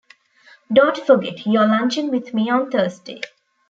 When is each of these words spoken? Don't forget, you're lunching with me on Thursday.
Don't 0.73 0.97
forget, 0.97 1.45
you're 1.45 1.67
lunching 1.67 2.09
with 2.09 2.33
me 2.33 2.49
on 2.49 2.71
Thursday. 2.71 3.21